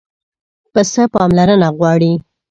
[0.73, 2.13] پسه پاملرنه غواړي.